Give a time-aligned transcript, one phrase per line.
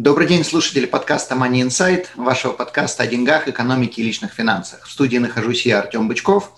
[0.00, 4.86] Добрый день, слушатели подкаста Money Insight, вашего подкаста о деньгах, экономике и личных финансах.
[4.86, 6.52] В студии нахожусь я, Артем Бычков.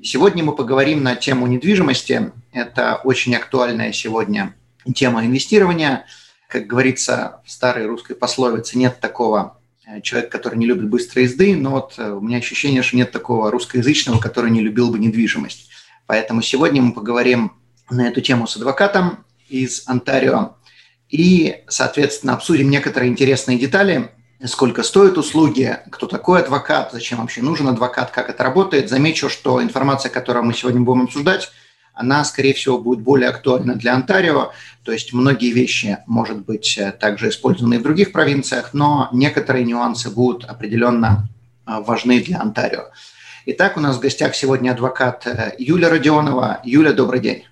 [0.00, 2.30] Сегодня мы поговорим на тему недвижимости.
[2.52, 4.54] Это очень актуальная сегодня
[4.94, 6.06] тема инвестирования.
[6.46, 9.58] Как говорится в старой русской пословице, нет такого
[9.88, 13.10] э, человека, который не любит быстрой езды, но вот э, у меня ощущение, что нет
[13.10, 15.68] такого русскоязычного, который не любил бы недвижимость.
[16.06, 17.54] Поэтому сегодня мы поговорим
[17.90, 20.54] на эту тему с адвокатом из Онтарио
[21.14, 24.10] и, соответственно, обсудим некоторые интересные детали,
[24.46, 28.90] сколько стоят услуги, кто такой адвокат, зачем вообще нужен адвокат, как это работает.
[28.90, 31.52] Замечу, что информация, которую мы сегодня будем обсуждать,
[31.92, 34.50] она, скорее всего, будет более актуальна для Онтарио.
[34.82, 40.10] То есть многие вещи, может быть, также использованы и в других провинциях, но некоторые нюансы
[40.10, 41.28] будут определенно
[41.64, 42.86] а, важны для Онтарио.
[43.46, 46.60] Итак, у нас в гостях сегодня адвокат э, Юля Родионова.
[46.64, 47.44] Юля, добрый день.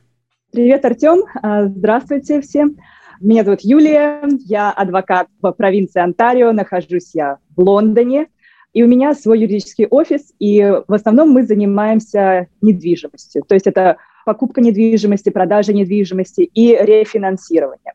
[0.51, 1.23] Привет, Артем.
[1.41, 2.77] А, здравствуйте всем.
[3.23, 8.27] Меня зовут Юлия, я адвокат в провинции Онтарио, нахожусь я в Лондоне,
[8.73, 13.99] и у меня свой юридический офис, и в основном мы занимаемся недвижимостью, то есть это
[14.27, 17.93] покупка недвижимости, продажа недвижимости и рефинансирование.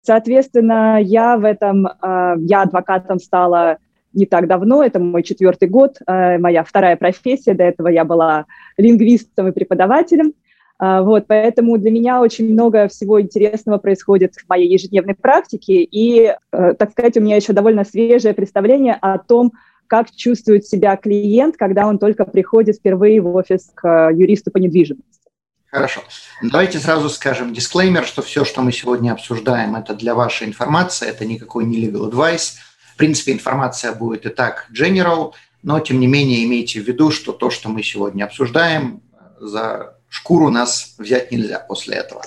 [0.00, 3.76] Соответственно, я в этом, а, я адвокатом стала
[4.14, 8.46] не так давно, это мой четвертый год, а, моя вторая профессия, до этого я была
[8.78, 10.32] лингвистом и преподавателем–
[10.80, 16.74] вот, поэтому для меня очень много всего интересного происходит в моей ежедневной практике, и, э,
[16.78, 19.52] так сказать, у меня еще довольно свежее представление о том,
[19.86, 25.20] как чувствует себя клиент, когда он только приходит впервые в офис к юристу по недвижимости.
[25.66, 26.00] Хорошо.
[26.42, 31.26] Давайте сразу скажем дисклеймер, что все, что мы сегодня обсуждаем, это для вашей информации, это
[31.26, 32.54] никакой не legal advice.
[32.94, 37.32] В принципе, информация будет и так general, но тем не менее имейте в виду, что
[37.32, 39.02] то, что мы сегодня обсуждаем,
[39.38, 42.22] за шкуру нас взять нельзя после этого.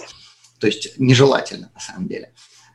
[0.59, 2.31] То есть нежелательно на самом деле.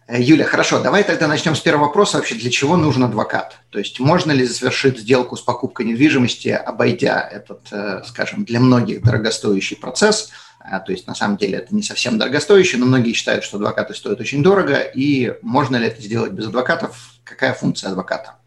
[0.07, 2.19] Э, Юля, хорошо, давай тогда начнем с первого вопроса.
[2.19, 3.57] Вообще, для чего нужен адвокат?
[3.71, 9.03] То есть можно ли завершить сделку с покупкой недвижимости, обойдя этот, э, скажем, для многих
[9.03, 10.31] дорогостоящий процесс?
[10.65, 13.95] Э, то есть на самом деле это не совсем дорогостоящий, но многие считают, что адвокаты
[13.95, 14.81] стоят очень дорого.
[14.81, 17.15] И можно ли это сделать без адвокатов?
[17.25, 18.38] Какая функция адвоката?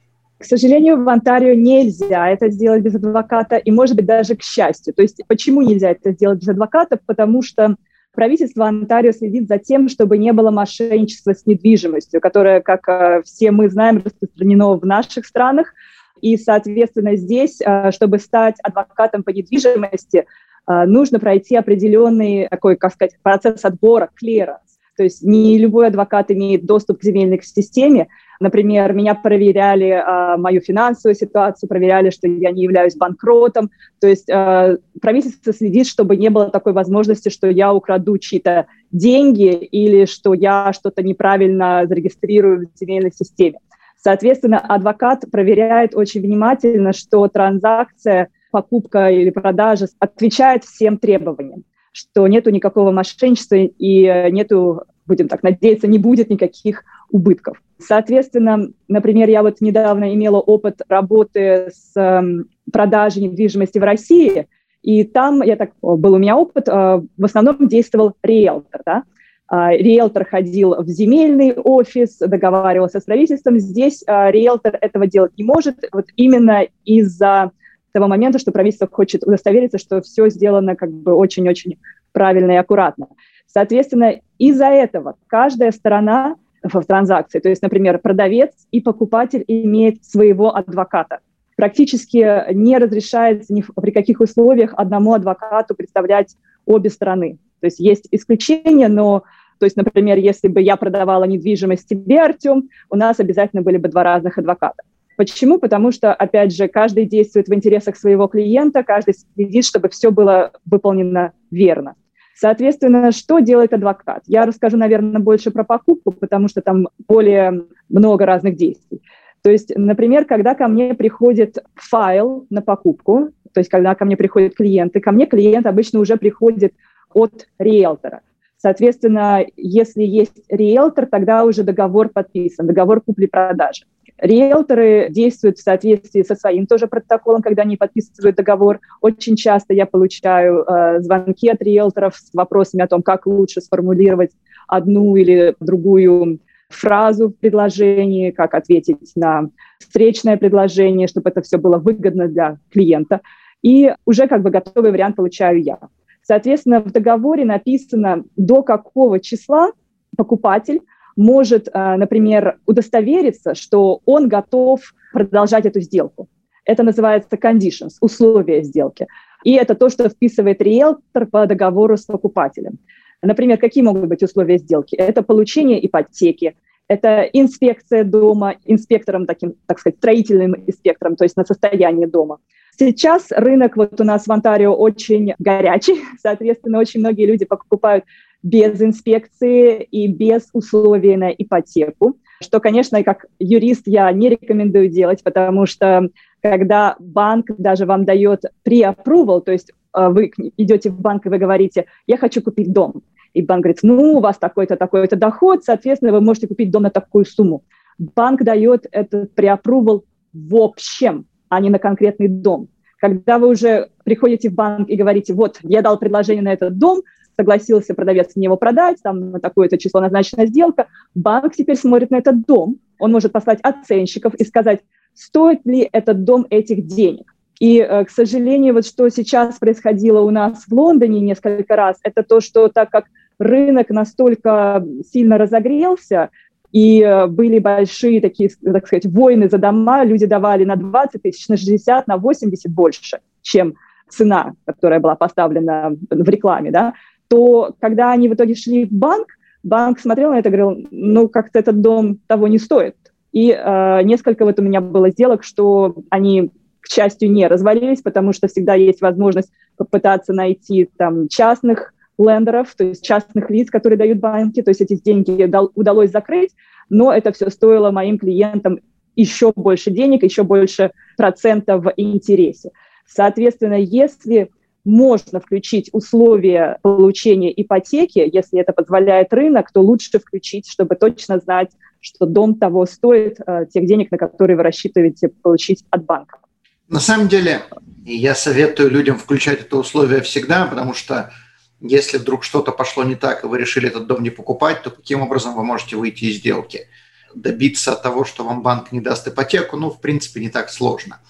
[0.41, 4.91] К сожалению, в Онтарио нельзя это сделать без адвоката, и, может быть, даже к счастью.
[4.95, 6.97] То есть почему нельзя это сделать без адвоката?
[7.05, 7.75] Потому что
[8.11, 13.51] правительство Онтарио следит за тем, чтобы не было мошенничества с недвижимостью, которое, как э, все
[13.51, 15.75] мы знаем, распространено в наших странах.
[16.21, 20.25] И, соответственно, здесь, э, чтобы стать адвокатом по недвижимости,
[20.67, 24.59] э, нужно пройти определенный такой, как сказать, процесс отбора, клера.
[25.01, 28.07] То есть не любой адвокат имеет доступ к земельной системе,
[28.39, 33.69] Например, меня проверяли а, мою финансовую ситуацию, проверяли, что я не являюсь банкротом.
[33.99, 39.53] То есть а, правительство следит, чтобы не было такой возможности, что я украду чьи-то деньги
[39.53, 43.59] или что я что-то неправильно зарегистрирую в земельной системе.
[43.95, 52.49] Соответственно, адвокат проверяет очень внимательно, что транзакция, покупка или продажа отвечает всем требованиям, что нету
[52.49, 57.61] никакого мошенничества и нету, будем так надеяться, не будет никаких убытков.
[57.79, 64.47] Соответственно, например, я вот недавно имела опыт работы с эм, продажей недвижимости в России,
[64.81, 69.03] и там, я так, был у меня опыт, э, в основном действовал риэлтор, да,
[69.47, 73.59] а, риэлтор ходил в земельный офис, договаривался с правительством.
[73.59, 77.51] Здесь э, риэлтор этого делать не может, вот именно из-за
[77.91, 81.79] того момента, что правительство хочет удостовериться, что все сделано как бы очень-очень
[82.13, 83.07] правильно и аккуратно.
[83.53, 87.39] Соответственно, из-за этого каждая сторона в транзакции.
[87.39, 91.19] То есть, например, продавец и покупатель имеют своего адвоката.
[91.57, 97.39] Практически не разрешается ни при каких условиях одному адвокату представлять обе стороны.
[97.59, 99.23] То есть есть исключения, но,
[99.59, 103.89] то есть, например, если бы я продавала недвижимость тебе, Артем, у нас обязательно были бы
[103.89, 104.83] два разных адвоката.
[105.17, 105.59] Почему?
[105.59, 110.51] Потому что, опять же, каждый действует в интересах своего клиента, каждый следит, чтобы все было
[110.65, 111.95] выполнено верно.
[112.41, 114.23] Соответственно, что делает адвокат?
[114.25, 119.03] Я расскажу, наверное, больше про покупку, потому что там более много разных действий.
[119.43, 124.17] То есть, например, когда ко мне приходит файл на покупку, то есть когда ко мне
[124.17, 126.73] приходят клиенты, ко мне клиент обычно уже приходит
[127.13, 128.21] от риэлтора.
[128.57, 133.85] Соответственно, если есть риэлтор, тогда уже договор подписан, договор купли-продажи.
[134.21, 138.79] Риэлторы действуют в соответствии со своим тоже протоколом, когда они подписывают договор.
[139.01, 144.29] Очень часто я получаю э, звонки от риэлторов с вопросами о том, как лучше сформулировать
[144.67, 146.39] одну или другую
[146.69, 153.21] фразу в предложении, как ответить на встречное предложение, чтобы это все было выгодно для клиента.
[153.63, 155.79] И уже как бы готовый вариант получаю я.
[156.21, 159.71] Соответственно, в договоре написано, до какого числа
[160.15, 160.81] покупатель
[161.21, 164.81] может, э, например, удостовериться, что он готов
[165.13, 166.27] продолжать эту сделку.
[166.65, 169.07] Это называется conditions, условия сделки.
[169.43, 172.79] И это то, что вписывает риэлтор по договору с покупателем.
[173.21, 174.95] Например, какие могут быть условия сделки?
[174.95, 176.55] Это получение ипотеки,
[176.87, 182.39] это инспекция дома инспектором, таким, так сказать, строительным инспектором, то есть на состояние дома.
[182.77, 188.05] Сейчас рынок вот у нас в Онтарио очень горячий, соответственно, очень многие люди покупают
[188.43, 195.23] без инспекции и без условий на ипотеку, что, конечно, как юрист я не рекомендую делать,
[195.23, 196.09] потому что
[196.41, 201.37] когда банк даже вам дает pre-approval, то есть э, вы идете в банк и вы
[201.37, 203.03] говорите, я хочу купить дом,
[203.33, 206.89] и банк говорит, ну, у вас такой-то, такой-то доход, соответственно, вы можете купить дом на
[206.89, 207.63] такую сумму.
[207.97, 210.03] Банк дает этот преапрувал
[210.33, 212.69] в общем, а не на конкретный дом.
[212.99, 217.01] Когда вы уже приходите в банк и говорите, вот, я дал предложение на этот дом,
[217.35, 222.17] согласился продавец мне его продать, там на такое-то число назначена сделка, банк теперь смотрит на
[222.17, 224.81] этот дом, он может послать оценщиков и сказать,
[225.13, 227.33] стоит ли этот дом этих денег.
[227.59, 232.23] И, э, к сожалению, вот что сейчас происходило у нас в Лондоне несколько раз, это
[232.23, 233.05] то, что так как
[233.37, 236.29] рынок настолько сильно разогрелся,
[236.71, 241.47] и э, были большие такие, так сказать, войны за дома, люди давали на 20 тысяч,
[241.49, 243.75] на 60, на 80 больше, чем
[244.09, 246.93] цена, которая была поставлена в рекламе, да,
[247.31, 249.27] то когда они в итоге шли в банк,
[249.63, 252.97] банк смотрел на это и говорил, ну, как-то этот дом того не стоит.
[253.31, 258.33] И э, несколько вот у меня было сделок, что они, к счастью, не развалились, потому
[258.33, 264.19] что всегда есть возможность попытаться найти там частных лендеров, то есть частных лиц, которые дают
[264.19, 266.51] банки, то есть эти деньги удалось закрыть,
[266.89, 268.79] но это все стоило моим клиентам
[269.15, 272.71] еще больше денег, еще больше процентов в интересе.
[273.07, 274.51] Соответственно, если
[274.83, 281.69] можно включить условия получения ипотеки, если это позволяет рынок, то лучше включить, чтобы точно знать,
[281.99, 286.39] что дом того стоит э, тех денег, на которые вы рассчитываете получить от банка.
[286.87, 287.61] На самом деле,
[288.03, 291.31] я советую людям включать это условие всегда, потому что
[291.79, 295.21] если вдруг что-то пошло не так, и вы решили этот дом не покупать, то каким
[295.21, 296.87] образом вы можете выйти из сделки?
[297.33, 301.21] Добиться того, что вам банк не даст ипотеку, ну, в принципе, не так сложно.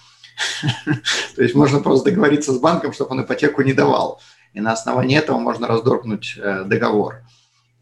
[1.35, 4.19] То есть можно просто договориться с банком, чтобы он ипотеку не давал.
[4.53, 7.23] И на основании этого можно раздоргнуть э, договор.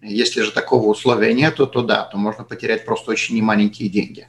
[0.01, 4.27] Если же такого условия нету, то да, то можно потерять просто очень немаленькие деньги.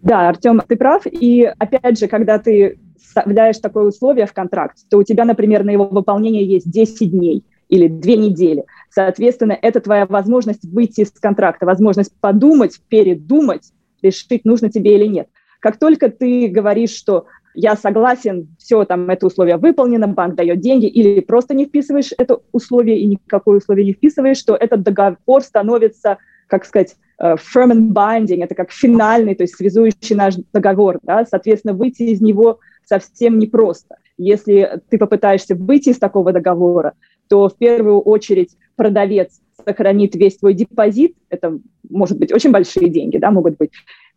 [0.00, 1.06] Да, Артем, ты прав.
[1.06, 5.70] И опять же, когда ты вставляешь такое условие в контракт, то у тебя, например, на
[5.70, 8.64] его выполнение есть 10 дней или две недели.
[8.90, 15.28] Соответственно, это твоя возможность выйти из контракта, возможность подумать, передумать, решить, нужно тебе или нет.
[15.60, 20.86] Как только ты говоришь, что я согласен, все, там, это условие выполнено, банк дает деньги,
[20.86, 26.18] или просто не вписываешь это условие и никакое условие не вписываешь, что этот договор становится,
[26.46, 31.24] как сказать, э, firm and binding, это как финальный, то есть связующий наш договор, да,
[31.24, 33.96] соответственно, выйти из него совсем непросто.
[34.18, 36.94] Если ты попытаешься выйти из такого договора,
[37.28, 43.18] то в первую очередь продавец сохранит весь твой депозит, это может быть очень большие деньги,
[43.18, 43.70] да, могут быть,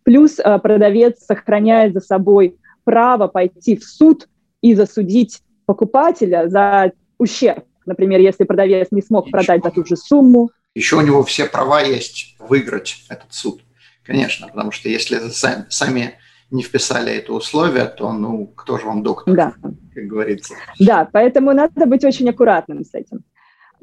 [0.03, 4.29] плюс э, продавец сохраняет за собой право пойти в суд
[4.61, 7.65] и засудить покупателя за ущерб.
[7.85, 10.49] Например, если продавец не смог продать за ту же сумму.
[10.73, 13.61] Еще у него все права есть выиграть этот суд,
[14.03, 16.15] конечно, потому что если сами, сами
[16.51, 19.53] не вписали это условие, то ну кто же вам доктор, да.
[19.93, 20.55] как говорится.
[20.79, 23.23] Да, поэтому надо быть очень аккуратным с этим.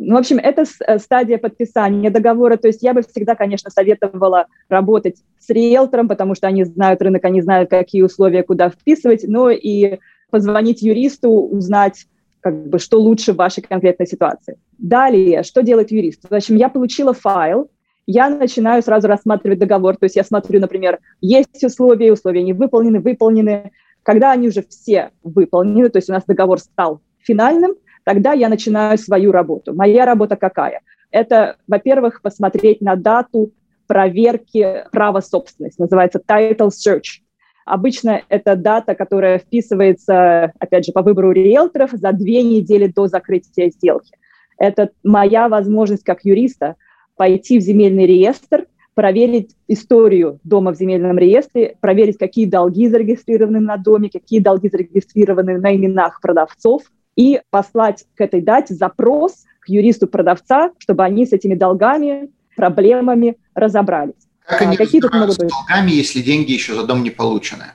[0.05, 2.57] Ну, в общем, это э, стадия подписания договора.
[2.57, 7.25] То есть я бы всегда, конечно, советовала работать с риэлтором, потому что они знают рынок,
[7.25, 9.99] они знают, какие условия куда вписывать, но и
[10.31, 12.07] позвонить юристу, узнать,
[12.41, 14.59] как бы, что лучше в вашей конкретной ситуации.
[14.79, 16.29] Далее, что делает юрист?
[16.29, 17.71] В общем, я получила файл,
[18.07, 19.97] я начинаю сразу рассматривать договор.
[19.97, 23.71] То есть я смотрю, например, есть условия, условия не выполнены, выполнены.
[24.03, 28.99] Когда они уже все выполнены, то есть у нас договор стал финальным, тогда я начинаю
[28.99, 29.75] свою работу.
[29.75, 30.81] Моя работа какая?
[31.11, 33.53] Это, во-первых, посмотреть на дату
[33.87, 37.21] проверки права собственности, называется title search.
[37.65, 43.71] Обычно это дата, которая вписывается, опять же, по выбору риэлторов за две недели до закрытия
[43.71, 44.17] сделки.
[44.59, 46.77] Это моя возможность как юриста–
[47.17, 53.77] пойти в земельный реестр, проверить историю дома в земельном реестре, проверить, какие долги зарегистрированы на
[53.77, 56.83] доме, какие долги зарегистрированы на именах продавцов,
[57.17, 63.37] и послать к этой дате запрос к юристу продавца, чтобы они с этими долгами, проблемами
[63.55, 64.15] разобрались.
[64.45, 65.51] Как они а, какие тут могут быть?
[65.51, 67.67] долгами, если деньги еще за дом не получены?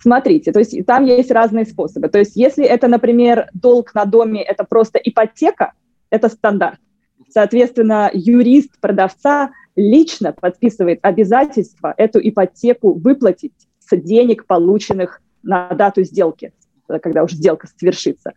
[0.00, 2.08] Смотрите, то есть там есть разные способы.
[2.08, 5.72] То есть если это, например, долг на доме, это просто ипотека,
[6.10, 6.80] это стандарт.
[7.28, 16.52] Соответственно, юрист продавца лично подписывает обязательство эту ипотеку выплатить с денег, полученных на дату сделки,
[16.86, 18.32] когда уже сделка свершится.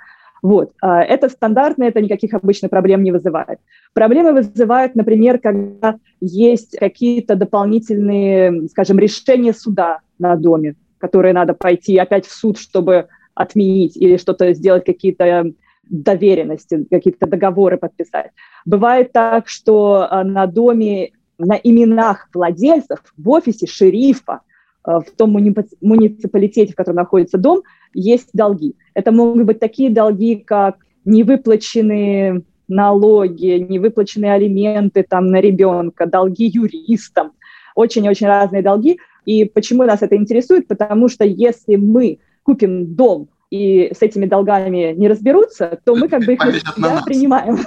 [0.45, 0.73] Вот.
[0.79, 3.57] А, это стандартно, это никаких обычных проблем не вызывает.
[3.93, 11.97] Проблемы вызывают, например, когда есть какие-то дополнительные, скажем, решения суда на доме, которые надо пойти
[11.97, 15.51] опять в суд, чтобы отменить или что-то сделать, какие-то
[15.89, 18.29] доверенности, какие-то договоры подписать.
[18.65, 24.41] Бывает так, что а, на доме, на именах владельцев в офисе шерифа,
[24.85, 27.61] в том муниципалитете, в котором находится дом,
[27.93, 28.75] есть долги.
[28.93, 37.33] Это могут быть такие долги, как невыплаченные налоги, невыплаченные алименты там, на ребенка, долги юристам,
[37.75, 38.99] очень-очень разные долги.
[39.25, 40.67] И почему нас это интересует?
[40.67, 46.25] Потому что если мы купим дом и с этими долгами не разберутся, то мы как
[46.25, 47.57] бы их на себя принимаем.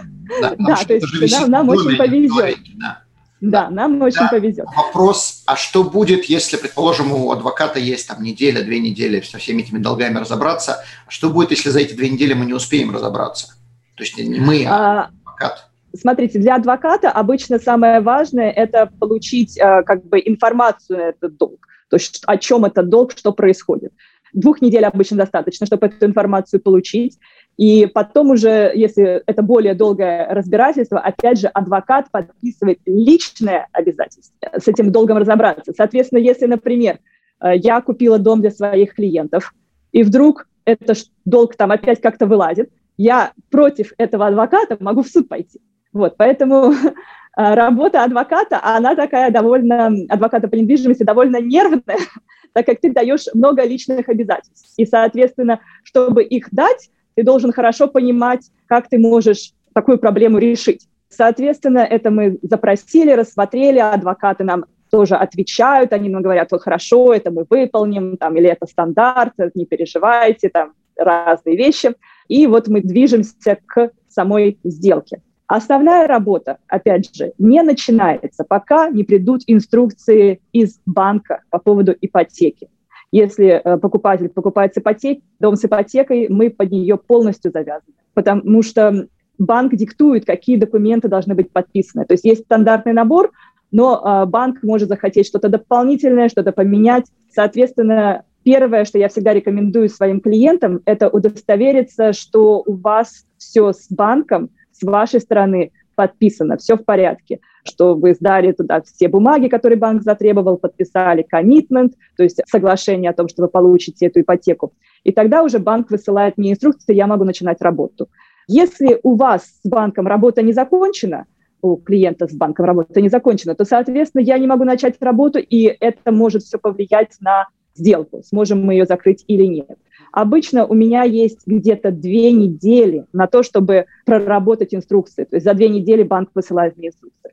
[0.40, 2.58] Да, да то есть нам, нам очень повезет.
[2.76, 3.02] Да.
[3.40, 4.28] Да, нам очень да.
[4.28, 4.66] повезет.
[4.76, 9.62] Вопрос, а что будет, если, предположим, у адвоката есть там неделя, две недели со всеми
[9.62, 13.54] этими долгами разобраться, а что будет, если за эти две недели мы не успеем разобраться?
[13.94, 15.68] То есть не мы, а, а адвокат.
[15.96, 21.66] Смотрите, для адвоката обычно самое важное– это получить э, как бы информацию на этот долг,
[21.88, 23.92] то есть о чем этот долг, что происходит.
[24.32, 27.18] Двух недель обычно достаточно, чтобы эту информацию получить.
[27.58, 34.68] И потом уже, если это более долгое разбирательство, опять же, адвокат подписывает личное обязательство с
[34.68, 35.72] этим долгом разобраться.
[35.76, 37.00] Соответственно, если, например,
[37.40, 39.52] э, я купила дом для своих клиентов,
[39.90, 45.28] и вдруг этот долг там опять как-то вылазит, я против этого адвоката могу в суд
[45.28, 45.60] пойти.
[45.92, 46.94] Вот, поэтому э,
[47.36, 51.98] работа адвоката, она такая довольно, адвоката по недвижимости довольно нервная,
[52.52, 54.72] так как ты даешь много личных обязательств.
[54.76, 60.86] И, соответственно, чтобы их дать, ты должен хорошо понимать, как ты можешь такую проблему решить.
[61.08, 67.32] Соответственно, это мы запросили, рассмотрели, адвокаты нам тоже отвечают, они нам говорят, вот хорошо, это
[67.32, 71.96] мы выполним, там, или это стандарт, не переживайте, там разные вещи.
[72.28, 75.20] И вот мы движемся к самой сделке.
[75.48, 82.68] Основная работа, опять же, не начинается, пока не придут инструкции из банка по поводу ипотеки.
[83.10, 88.62] Если э, покупатель покупает с ипотекой, дом с ипотекой, мы под нее полностью завязаны, потому
[88.62, 92.04] что банк диктует, какие документы должны быть подписаны.
[92.04, 93.30] То есть есть стандартный набор,
[93.70, 97.06] но э, банк может захотеть что-то дополнительное, что-то поменять.
[97.30, 103.90] Соответственно, первое, что я всегда рекомендую своим клиентам, это удостовериться, что у вас все с
[103.90, 109.78] банком, с вашей стороны подписано, все в порядке, что вы сдали туда все бумаги, которые
[109.78, 114.72] банк затребовал, подписали commitment, то есть соглашение о том, что вы получите эту ипотеку.
[115.04, 118.08] И тогда уже банк высылает мне инструкции, я могу начинать работу.
[118.46, 121.26] Если у вас с банком работа не закончена,
[121.60, 125.64] у клиента с банком работа не закончена, то, соответственно, я не могу начать работу, и
[125.80, 129.76] это может все повлиять на сделку, сможем мы ее закрыть или нет.
[130.12, 135.24] Обычно у меня есть где-то две недели на то, чтобы проработать инструкции.
[135.24, 137.32] То есть за две недели банк высылает мне инструкции.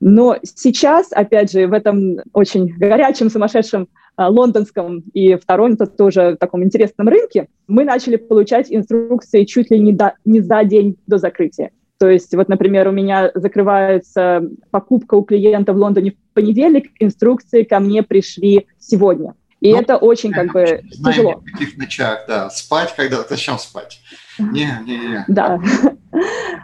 [0.00, 6.36] Но сейчас, опять же, в этом очень горячем, сумасшедшем а, лондонском и в Торонто тоже
[6.38, 11.18] таком интересном рынке, мы начали получать инструкции чуть ли не, до, не за день до
[11.18, 11.70] закрытия.
[11.98, 17.64] То есть, вот, например, у меня закрывается покупка у клиента в Лондоне в понедельник, инструкции
[17.64, 19.34] ко мне пришли сегодня.
[19.60, 21.42] И ну, это очень как бы знаем, тяжело.
[21.44, 24.00] В каких ночах, да, спать, когда зачем спать?
[24.38, 25.24] Не, не, не.
[25.26, 25.60] Да.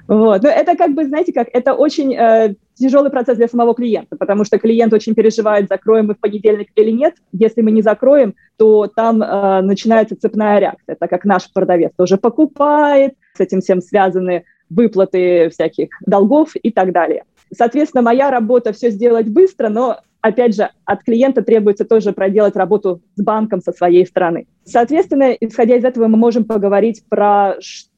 [0.07, 0.43] Вот.
[0.43, 4.45] Но это как бы, знаете, как это очень э, тяжелый процесс для самого клиента, потому
[4.45, 7.15] что клиент очень переживает, закроем мы в понедельник или нет.
[7.33, 12.19] Если мы не закроем, то там э, начинается цепная реакция, так как наш продавец тоже
[12.19, 17.25] покупает, с этим всем связаны выплаты всяких долгов и так далее.
[17.53, 23.03] Соответственно, моя работа все сделать быстро, но опять же, от клиента требуется тоже проделать работу
[23.15, 24.47] с банком со своей стороны.
[24.65, 27.57] Соответственно, исходя из этого, мы можем поговорить про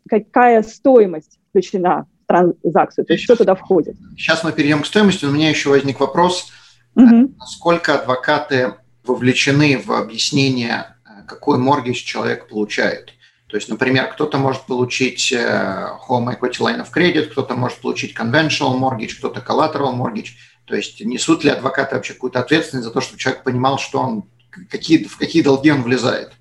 [0.08, 3.96] какая стоимость включена в транзакцию, то есть что туда входит.
[4.16, 5.24] Сейчас мы перейдем к стоимости.
[5.24, 6.50] У меня еще возник вопрос,
[6.94, 7.34] угу.
[7.38, 10.96] насколько адвокаты вовлечены в объяснение,
[11.26, 13.12] какой моргич человек получает.
[13.48, 18.16] То есть, например, кто-то может получить э, Home Equity Line of Credit, кто-то может получить
[18.16, 20.30] Conventional Mortgage, кто-то Collateral Mortgage–
[20.66, 24.24] То есть несут ли адвокаты вообще какую-то ответственность за то, чтобы человек понимал, что он,
[24.68, 26.32] какие, в какие долги он влезает?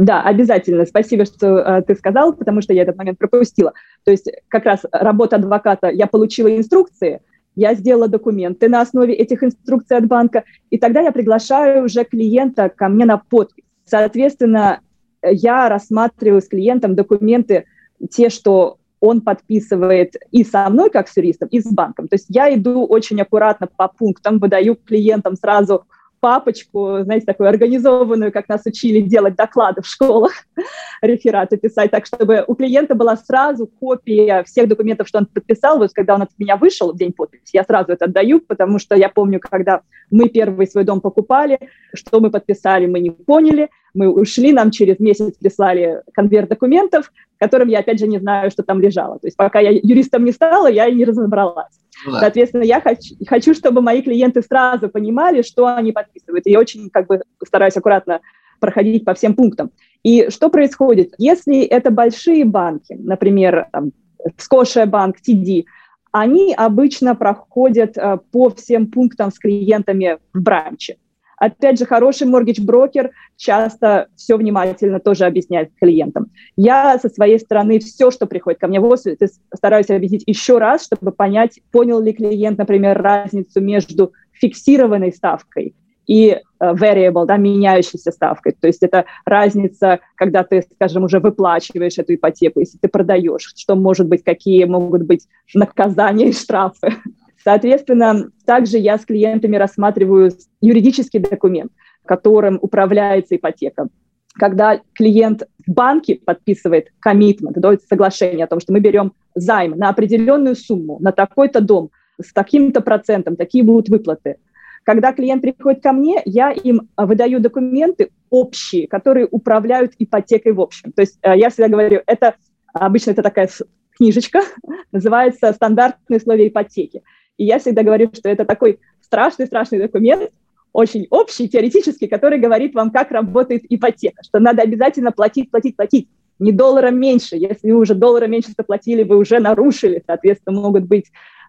[0.00, 0.86] Да, обязательно.
[0.86, 3.74] Спасибо, что э, ты сказал, потому что я этот момент пропустила.
[4.04, 7.20] То есть как раз работа адвоката, я получила инструкции,
[7.54, 12.70] я сделала документы на основе этих инструкций от банка, и тогда я приглашаю уже клиента
[12.70, 13.64] ко мне на подпись.
[13.84, 14.80] Соответственно,
[15.22, 17.66] я рассматриваю с клиентом документы,
[18.10, 22.08] те, что он подписывает и со мной, как с юристом, и с банком.
[22.08, 25.84] То есть я иду очень аккуратно по пунктам, выдаю клиентам сразу
[26.20, 30.32] папочку, знаете, такую организованную, как нас учили делать доклады в школах,
[31.02, 35.78] рефераты писать, так чтобы у клиента была сразу копия всех документов, что он подписал.
[35.78, 38.94] Вот когда он от меня вышел в день подписи, я сразу это отдаю, потому что
[38.94, 41.58] я помню, когда мы первый свой дом покупали,
[41.94, 47.68] что мы подписали, мы не поняли, мы ушли, нам через месяц прислали конверт документов, которым
[47.68, 49.18] я, опять же, не знаю, что там лежало.
[49.18, 51.80] То есть пока я юристом не стала, я и не разобралась.
[52.04, 52.20] Ну, да.
[52.20, 56.46] Соответственно, я хочу, хочу, чтобы мои клиенты сразу понимали, что они подписывают.
[56.46, 58.20] И я очень как бы стараюсь аккуратно
[58.58, 59.70] проходить по всем пунктам.
[60.02, 61.14] И что происходит?
[61.18, 63.92] Если это большие банки, например, там,
[64.38, 65.64] Scotia банк, TD,
[66.12, 70.96] они обычно проходят э, по всем пунктам с клиентами в бранче.
[71.40, 76.30] Опять же, хороший моргидж-брокер часто все внимательно тоже объясняет клиентам.
[76.54, 80.84] Я со своей стороны все, что приходит ко мне в офис, стараюсь объяснить еще раз,
[80.84, 85.74] чтобы понять, понял ли клиент, например, разницу между фиксированной ставкой
[86.06, 88.54] и э, variable, да, меняющейся ставкой.
[88.60, 93.76] То есть это разница, когда ты, скажем, уже выплачиваешь эту ипотеку, если ты продаешь, что
[93.76, 96.96] может быть, какие могут быть наказания и штрафы.
[97.42, 101.72] Соответственно, также я с клиентами рассматриваю юридический документ,
[102.04, 103.88] которым управляется ипотека.
[104.34, 109.88] Когда клиент в банке подписывает коммитмент, дает соглашение о том, что мы берем займ на
[109.88, 114.36] определенную сумму, на такой-то дом, с таким-то процентом, такие будут выплаты.
[114.84, 120.92] Когда клиент приходит ко мне, я им выдаю документы общие, которые управляют ипотекой в общем.
[120.92, 122.36] То есть э, я всегда говорю, это
[122.72, 123.48] обычно это такая
[123.96, 124.40] книжечка,
[124.92, 127.02] называется «Стандартные условия ипотеки».
[127.36, 130.30] И я всегда говорю, что это такой страшный-страшный документ,
[130.72, 136.08] очень общий, теоретический, который говорит вам, как работает ипотека, что надо обязательно платить, платить, платить.
[136.38, 137.36] Не долларом меньше.
[137.36, 141.06] Если вы уже долларом меньше заплатили, вы уже нарушили, соответственно, могут быть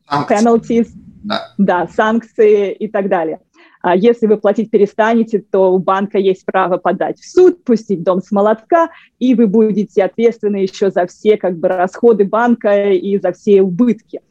[0.09, 0.89] penalties,
[1.23, 1.53] да.
[1.57, 3.39] да, санкции и так далее.
[3.81, 8.21] А если вы платить перестанете, то у банка есть право подать в суд, пустить дом
[8.21, 13.31] с молотка, и вы будете ответственны еще за все как бы, расходы банка и за
[13.31, 14.21] все убытки.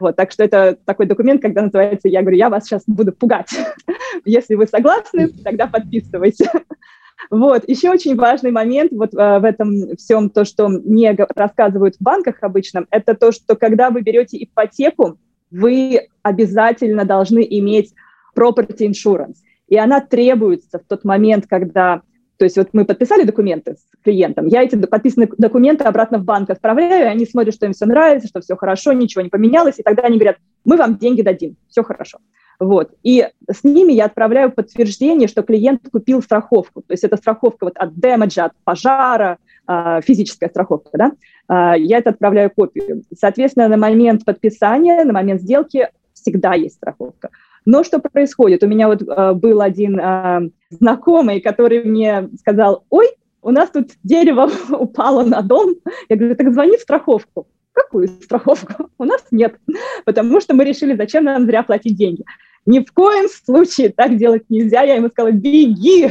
[0.00, 3.50] Вот, так что это такой документ, когда называется, я говорю, я вас сейчас буду пугать.
[4.24, 6.50] Если вы согласны, тогда подписывайте.
[7.28, 12.00] Вот, еще очень важный момент вот э, в этом всем, то, что не рассказывают в
[12.00, 15.18] банках обычно, это то, что когда вы берете ипотеку,
[15.50, 17.92] вы обязательно должны иметь
[18.34, 19.36] property insurance.
[19.68, 22.00] И она требуется в тот момент, когда
[22.40, 26.48] то есть вот мы подписали документы с клиентом, я эти подписанные документы обратно в банк
[26.48, 29.82] отправляю, и они смотрят, что им все нравится, что все хорошо, ничего не поменялось, и
[29.82, 32.16] тогда они говорят, мы вам деньги дадим, все хорошо.
[32.58, 32.92] Вот.
[33.02, 36.80] И с ними я отправляю подтверждение, что клиент купил страховку.
[36.80, 41.12] То есть это страховка вот от дэмэджа, от пожара, а, физическая страховка, да,
[41.46, 43.02] а, я это отправляю копию.
[43.14, 47.28] Соответственно, на момент подписания, на момент сделки всегда есть страховка.
[47.66, 48.62] Но что происходит?
[48.62, 53.08] У меня вот э, был один э, знакомый, который мне сказал, ой,
[53.42, 55.74] у нас тут дерево упало на дом.
[56.08, 57.46] Я говорю, так звони в страховку.
[57.72, 58.90] Какую страховку?
[58.98, 59.56] У нас нет,
[60.04, 62.24] потому что мы решили, зачем нам зря платить деньги.
[62.66, 64.82] Ни в коем случае так делать нельзя.
[64.82, 66.10] Я ему сказала, беги,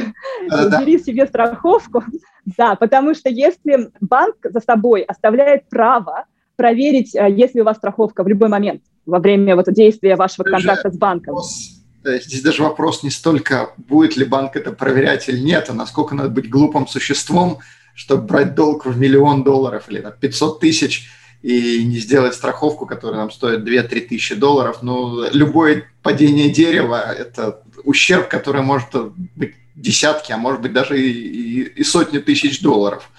[0.50, 2.04] бери себе страховку.
[2.58, 6.26] Да, потому что если банк за собой оставляет право
[6.60, 10.44] проверить, э, есть ли у вас страховка в любой момент во время вот действия вашего
[10.44, 11.36] контракта с банком.
[11.36, 16.16] Вопрос, здесь даже вопрос не столько, будет ли банк это проверять или нет, а насколько
[16.16, 17.60] надо быть глупым существом,
[17.96, 21.10] чтобы брать долг в миллион долларов или на 500 тысяч
[21.42, 24.80] и не сделать страховку, которая нам стоит 2-3 тысячи долларов.
[24.82, 28.90] Ну, любое падение дерева– это ущерб, который может
[29.38, 33.10] быть десятки, а может быть даже и, и, и сотни тысяч долларов.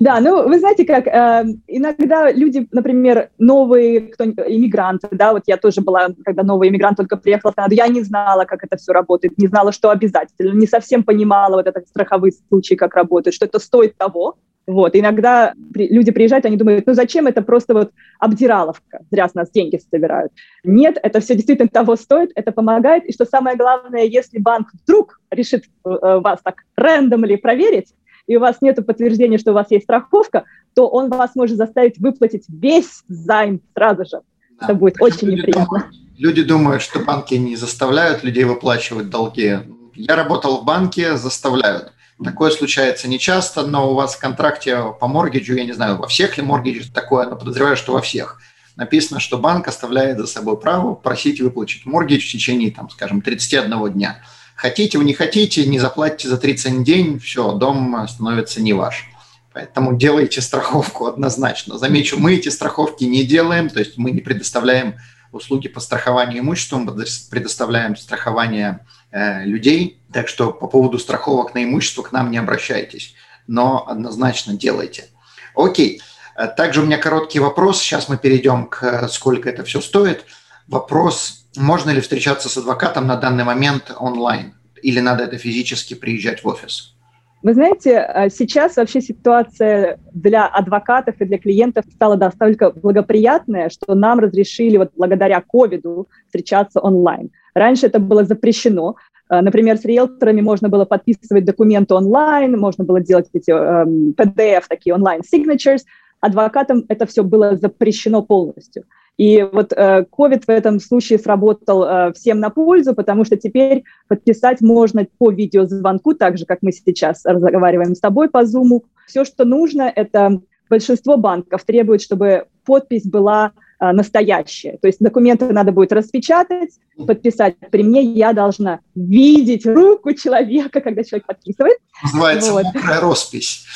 [0.00, 5.58] Да, ну вы знаете, как э, иногда люди, например, новые кто иммигранты, да, вот я
[5.58, 8.92] тоже была, когда новый иммигрант только приехал в Канаду, я не знала, как это все
[8.92, 13.44] работает, не знала, что обязательно, не совсем понимала вот этот страховой случай, как работает, что
[13.44, 14.36] это стоит того.
[14.66, 19.34] Вот, иногда при, люди приезжают, они думают, ну зачем это просто вот обдираловка, зря с
[19.34, 20.32] нас деньги собирают.
[20.64, 25.20] Нет, это все действительно того стоит, это помогает, и что самое главное, если банк вдруг
[25.30, 27.92] решит э, вас так рандомли проверить,
[28.30, 31.98] и у вас нет подтверждения, что у вас есть страховка, то он вас может заставить
[31.98, 34.20] выплатить весь займ сразу же.
[34.60, 34.66] Да.
[34.66, 35.90] Это будет Причем очень неприятно.
[36.16, 39.58] Люди думают, что банки не заставляют людей выплачивать долги.
[39.96, 41.92] Я работал в банке, заставляют.
[42.22, 46.36] Такое случается нечасто, но у вас в контракте по моргиджу, я не знаю, во всех
[46.36, 48.38] ли моргиджи такое, но подозреваю, что во всех,
[48.76, 53.92] написано, что банк оставляет за собой право просить выплатить моргидж в течение, там, скажем, 31
[53.92, 54.22] дня.
[54.60, 59.08] Хотите вы, не хотите, не заплатите за 31 день, все, дом становится не ваш.
[59.54, 61.78] Поэтому делайте страховку однозначно.
[61.78, 64.96] Замечу, мы эти страховки не делаем, то есть мы не предоставляем
[65.32, 66.92] услуги по страхованию имущества, мы
[67.30, 68.80] предоставляем страхование
[69.12, 69.98] э, людей.
[70.12, 73.14] Так что по поводу страховок на имущество к нам не обращайтесь,
[73.46, 75.06] но однозначно делайте.
[75.54, 76.02] Окей.
[76.36, 77.80] Э, также у меня короткий вопрос.
[77.80, 80.26] Сейчас мы перейдем к сколько это все стоит.
[80.68, 84.54] Вопрос можно ли встречаться с адвокатом на данный момент онлайн?
[84.82, 86.94] Или надо это физически приезжать в офис?
[87.42, 93.94] Вы знаете, э, сейчас вообще ситуация для адвокатов и для клиентов стала настолько благоприятная, что
[93.94, 97.30] нам разрешили вот благодаря ковиду встречаться онлайн.
[97.54, 98.96] Раньше это было запрещено.
[99.30, 104.64] Э, например, с риэлторами можно было подписывать документы онлайн, можно было делать эти эм, PDF,
[104.68, 105.84] такие онлайн signatures.
[106.20, 108.84] Адвокатам это все было запрещено полностью.
[109.20, 113.84] И вот COVID э, в этом случае сработал э, всем на пользу, потому что теперь
[114.08, 118.80] подписать можно по видеозвонку, так же, как мы сейчас разговариваем с тобой по Zoom.
[119.06, 124.78] Все, что нужно, это большинство банков требует, чтобы подпись была э, настоящая.
[124.80, 126.70] То есть документы надо будет распечатать,
[127.06, 127.56] подписать.
[127.70, 131.78] При мне я должна видеть руку человека, когда человек подписывает.
[132.02, 132.64] Называется вот.
[132.64, 133.66] мокрая роспись.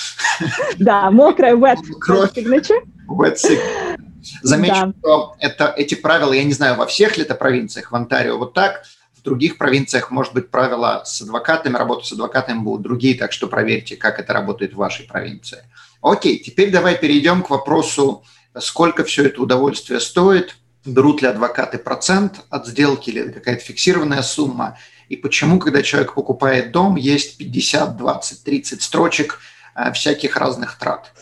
[0.79, 1.79] Да, мокрая wet
[2.35, 2.83] signature.
[3.09, 4.01] Wet signature.
[4.43, 4.95] Замечу, да.
[5.01, 8.55] что это, эти правила, я не знаю, во всех ли это провинциях, в Онтарио вот
[8.55, 13.33] так, в других провинциях, может быть, правила с адвокатами, работа с адвокатами будут другие, так
[13.33, 15.59] что проверьте, как это работает в вашей провинции.
[16.01, 18.25] Окей, теперь давай перейдем к вопросу,
[18.59, 24.77] сколько все это удовольствие стоит, берут ли адвокаты процент от сделки или какая-то фиксированная сумма,
[25.09, 29.39] и почему, когда человек покупает дом, есть 50, 20, 30 строчек
[29.77, 31.13] э, всяких разных трат.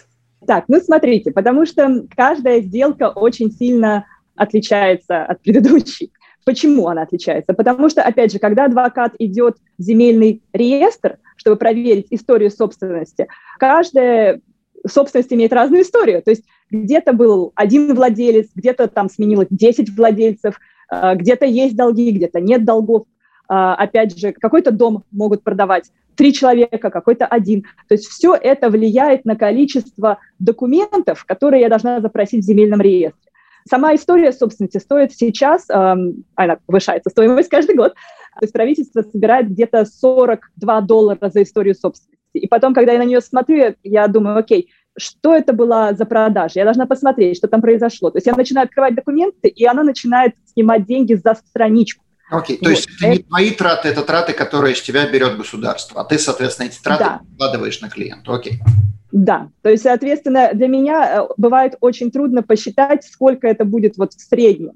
[0.47, 6.12] Так, ну смотрите, потому что каждая сделка очень сильно отличается от предыдущей.
[6.45, 7.55] Почему она отличается?
[7.55, 14.40] Потому что, опять же, когда адвокат идет в земельный реестр, чтобы проверить историю собственности, каждая
[14.87, 16.23] собственность имеет разную историю.
[16.23, 20.59] То есть где-то был один владелец, где-то там сменилось 10 владельцев,
[20.91, 23.05] э, где-то есть долги, где-то нет долгов.
[23.49, 27.65] А, опять же, какой-то дом могут продавать три человека, какой-то один.
[27.89, 33.31] То есть все это влияет на количество документов, которые я должна запросить в земельном реестре.
[33.69, 39.51] Сама история собственности стоит сейчас, эм, она повышается стоимость каждый год, то есть правительство собирает
[39.51, 42.19] где-то 42 доллара за историю собственности.
[42.33, 46.55] И потом, когда я на нее смотрю, я думаю, окей, что это была за продажа?
[46.57, 48.11] Я должна посмотреть, что там произошло.
[48.11, 52.05] То есть я начинаю открывать документы, и она начинает снимать деньги за страничку.
[52.31, 52.70] Окей, то вот.
[52.70, 56.68] есть это не твои траты, это траты, которые из тебя берет государство, а ты, соответственно,
[56.68, 57.20] эти траты да.
[57.35, 58.35] вкладываешь на клиента.
[58.35, 58.55] Окей.
[59.12, 64.14] Да, то есть, соответственно, для меня э, бывает очень трудно посчитать, сколько это будет вот
[64.14, 64.72] в среднем.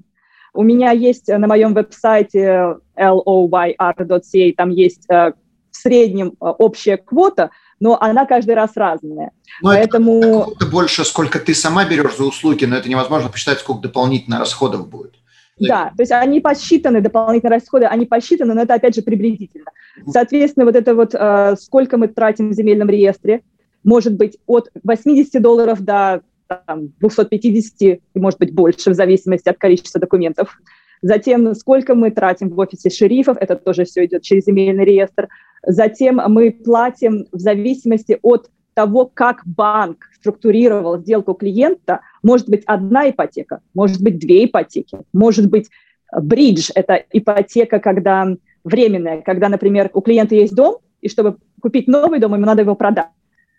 [0.52, 5.32] У меня есть на моем веб-сайте loyr.ca, там есть э,
[5.70, 7.50] в среднем э, общая квота,
[7.80, 9.32] но она каждый раз разная.
[9.62, 10.52] Но Поэтому...
[10.56, 14.88] это больше, сколько ты сама берешь за услуги, но это невозможно посчитать, сколько дополнительно расходов
[14.88, 15.14] будет.
[15.58, 19.70] Да, то есть они посчитаны, дополнительные расходы, они посчитаны, но это опять же приблизительно.
[20.06, 23.42] Соответственно, вот это вот э, сколько мы тратим в земельном реестре,
[23.82, 29.56] может быть от 80 долларов до там, 250 и может быть больше в зависимости от
[29.56, 30.58] количества документов.
[31.02, 35.28] Затем, сколько мы тратим в офисе шерифов, это тоже все идет через земельный реестр.
[35.66, 43.10] Затем мы платим в зависимости от того, как банк структурировал сделку клиента, может быть одна
[43.10, 45.68] ипотека, может быть две ипотеки, может быть
[46.12, 48.28] бридж– это ипотека, когда
[48.64, 52.74] временная, когда, например, у клиента есть дом, и чтобы купить новый дом, ему надо его
[52.74, 53.08] продать.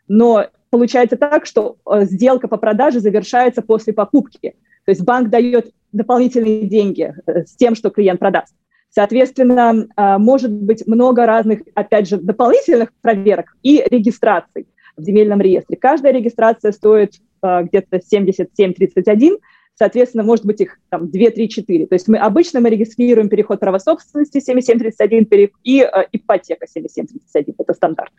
[0.07, 4.55] Но получается так, что э, сделка по продаже завершается после покупки.
[4.85, 8.53] То есть банк дает дополнительные деньги э, с тем, что клиент продаст.
[8.89, 15.77] Соответственно, может быть много разных, опять же, дополнительных проверок и регистраций в земельном реестре.
[15.77, 19.37] Каждая регистрация стоит э, где-то 77-31,
[19.75, 21.87] соответственно, может быть их там 2, 3, 4.
[21.87, 27.73] То есть мы обычно мы регистрируем переход права собственности 7731 и э, ипотека 7731, это
[27.73, 28.11] стандарт.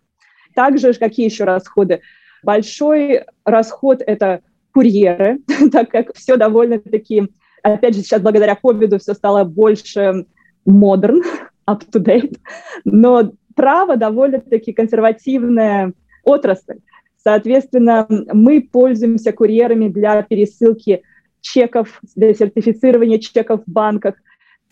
[0.54, 2.00] Также какие еще расходы?
[2.42, 4.40] Большой расход– это
[4.72, 5.40] курьеры,
[5.72, 7.28] так как все довольно-таки,
[7.62, 10.26] опять же, сейчас благодаря ковиду все стало больше
[10.70, 11.22] модерн,
[11.68, 12.38] up-to-date,
[12.84, 15.92] но право довольно-таки консервативное
[16.24, 16.78] отрасль.
[17.22, 21.02] Соответственно, мы пользуемся курьерами для пересылки
[21.40, 24.14] чеков, для сертифицирования чеков в банках.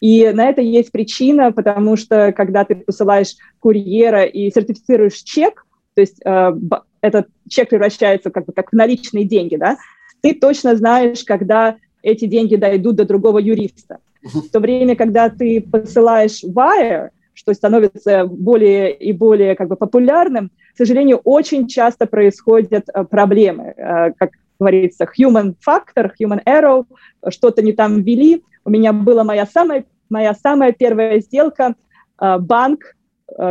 [0.00, 6.00] И на это есть причина, потому что когда ты посылаешь курьера и сертифицируешь чек, то
[6.02, 6.52] есть э,
[7.00, 9.76] этот чек превращается как бы как в наличные деньги, да,
[10.20, 13.98] ты точно знаешь, когда эти деньги дойдут до другого юриста.
[14.34, 20.50] В то время, когда ты посылаешь wire, что становится более и более как бы популярным,
[20.74, 23.74] к сожалению, очень часто происходят э, проблемы.
[23.76, 26.84] Э, как говорится, human factor, human error,
[27.28, 28.42] что-то не там ввели.
[28.64, 31.74] У меня была моя самая, моя самая первая сделка,
[32.20, 32.94] э, банк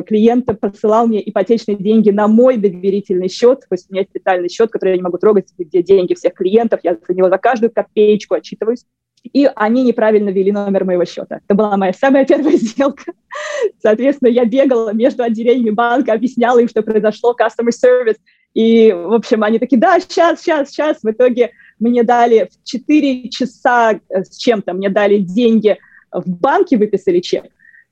[0.08, 4.72] клиента посылал мне ипотечные деньги на мой доверительный счет, то есть у меня специальный счет,
[4.72, 8.36] который я не могу трогать, где деньги всех клиентов, я за него за каждую копеечку
[8.36, 8.86] отчитываюсь
[9.34, 11.40] и они неправильно ввели номер моего счета.
[11.46, 13.12] Это была моя самая первая сделка.
[13.82, 18.18] Соответственно, я бегала между отделениями банка, объясняла им, что произошло, customer service,
[18.56, 21.04] и, в общем, они такие, да, сейчас, сейчас, сейчас.
[21.04, 25.78] В итоге мне дали в 4 часа э, с чем-то, мне дали деньги
[26.12, 27.46] в банке, выписали чек.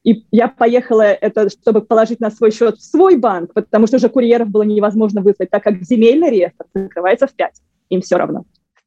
[0.06, 4.10] И я поехала это, чтобы положить на свой счет в свой банк, потому что уже
[4.10, 7.54] курьеров было невозможно выслать, так как земельный реестр закрывается в 5.
[7.90, 8.46] Им все равно.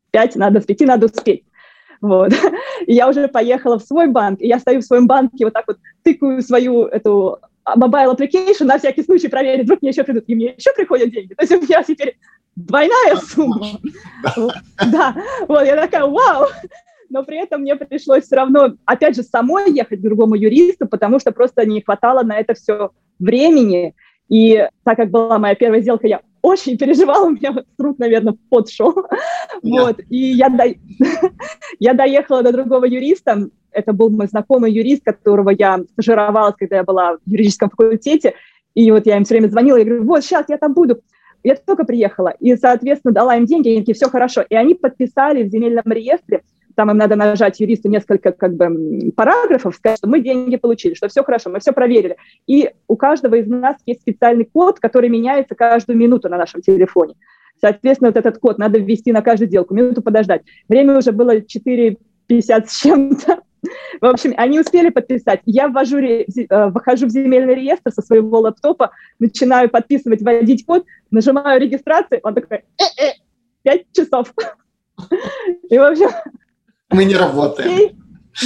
[0.08, 1.44] В 5 надо, в 5 надо успеть.
[2.00, 2.32] Вот.
[2.86, 5.64] И я уже поехала в свой банк, и я стою в своем банке, вот так
[5.66, 7.38] вот тыкаю свою эту
[7.76, 11.34] mobile application на всякий случай проверить, вдруг мне еще придут, и мне еще приходят деньги.
[11.34, 12.16] То есть у меня теперь
[12.54, 13.66] двойная сумма.
[14.86, 15.16] Да,
[15.48, 16.48] вот, я такая, вау!
[17.08, 21.18] Но при этом мне пришлось все равно, опять же, самой ехать к другому юристу, потому
[21.18, 23.94] что просто не хватало на это все времени.
[24.28, 28.36] И так как была моя первая сделка, я очень переживала, у меня вот труд, наверное,
[28.50, 28.92] подшел.
[28.92, 29.08] Yeah.
[29.62, 30.64] Вот, и я, до...
[31.80, 36.84] я доехала до другого юриста, это был мой знакомый юрист, которого я стажировалась, когда я
[36.84, 38.34] была в юридическом факультете,
[38.74, 41.00] и вот я им все время звонила, я говорю, вот, сейчас я там буду.
[41.42, 44.44] Я только приехала, и, соответственно, дала им деньги, и они такие, все хорошо.
[44.48, 46.42] И они подписали в земельном реестре,
[46.76, 51.08] там им надо нажать юристу несколько как бы параграфов, сказать, что мы деньги получили, что
[51.08, 52.16] все хорошо, мы все проверили.
[52.46, 57.14] И у каждого из нас есть специальный код, который меняется каждую минуту на нашем телефоне.
[57.60, 60.42] Соответственно, вот этот код надо ввести на каждую сделку, минуту подождать.
[60.68, 61.96] Время уже было 4.50
[62.66, 63.40] с чем-то.
[64.02, 65.40] В общем, они успели подписать.
[65.46, 66.24] Я ввожу, э,
[66.68, 72.58] выхожу в земельный реестр со своего лаптопа, начинаю подписывать, вводить код, нажимаю регистрацию, он такой,
[72.78, 73.14] э-э,
[73.62, 74.34] 5 часов.
[75.70, 76.10] И, в общем,
[76.90, 77.96] мы не работаем.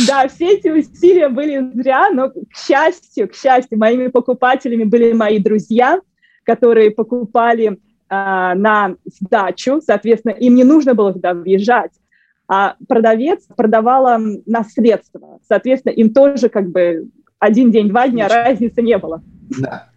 [0.07, 5.41] Да, все эти усилия были зря, но, к счастью, к счастью, моими покупателями были мои
[5.41, 6.01] друзья,
[6.45, 7.75] которые покупали э,
[8.09, 11.91] на сдачу, соответственно, им не нужно было туда въезжать,
[12.47, 17.09] а продавец продавала наследство, соответственно, им тоже как бы
[17.41, 19.23] один день, два дня разницы не было.
[19.59, 19.90] Да.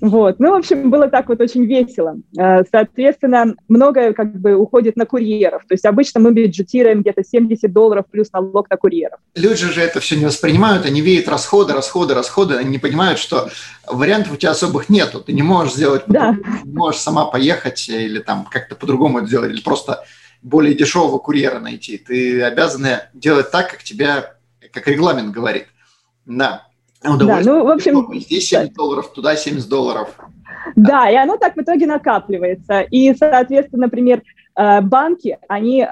[0.00, 0.38] Вот.
[0.38, 2.16] Ну, в общем, было так вот очень весело.
[2.38, 5.62] Э, соответственно, многое как бы уходит на курьеров.
[5.66, 9.18] То есть обычно мы бюджетируем где-то 70 долларов плюс налог на курьеров.
[9.34, 13.48] Люди же это все не воспринимают, они видят расходы, расходы, расходы, они не понимают, что
[13.86, 15.20] вариантов у тебя особых нету.
[15.20, 16.36] Ты не можешь сделать, да.
[16.64, 20.04] не можешь сама поехать или там как-то по-другому это сделать, или просто
[20.42, 21.98] более дешевого курьера найти.
[21.98, 24.34] Ты обязана делать так, как тебя,
[24.72, 25.66] как регламент говорит.
[26.26, 26.65] Да.
[27.18, 28.08] Да, ну, в общем...
[28.20, 30.08] Здесь 70 долларов, туда 70 долларов.
[30.74, 32.80] Да, и оно так в итоге накапливается.
[32.80, 34.22] И, соответственно, например,
[34.56, 35.86] э, банки, они...